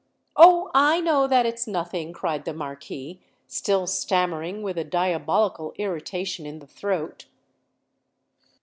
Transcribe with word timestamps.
"Oh! 0.35 0.71
I 0.73 0.99
know 0.99 1.27
that 1.27 1.45
it's 1.45 1.67
nothing," 1.67 2.11
cried 2.11 2.45
the 2.45 2.55
Marquis, 2.55 3.19
still 3.45 3.85
stammering 3.85 4.63
with 4.63 4.75
a 4.79 4.83
diabolical 4.83 5.75
irritation 5.77 6.43
in 6.47 6.57
the 6.57 6.65
throat. 6.65 7.25